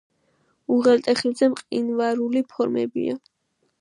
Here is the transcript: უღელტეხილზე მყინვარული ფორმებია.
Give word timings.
უღელტეხილზე 0.75 1.49
მყინვარული 1.55 2.43
ფორმებია. 2.55 3.19